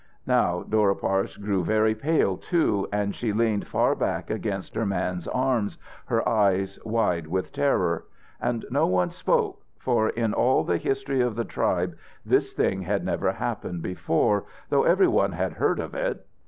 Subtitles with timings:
[0.25, 5.27] Now Dora Parse grew very pale, too, and she leaned far back against her man's
[5.27, 5.77] arms,
[6.07, 8.05] her eyes wide with terror.
[8.41, 11.95] And no one spoke, for in all the history of the tribe
[12.25, 16.25] this thing had never happened before, though every one had heard of it.